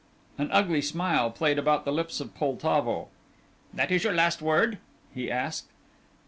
An 0.35 0.51
ugly 0.51 0.81
smile 0.81 1.29
played 1.29 1.59
about 1.59 1.85
the 1.85 1.91
lips 1.91 2.19
of 2.19 2.33
Poltavo. 2.33 3.09
"That 3.71 3.91
is 3.91 4.03
your 4.03 4.13
last 4.13 4.41
word?" 4.41 4.79
he 5.13 5.29
asked. 5.29 5.69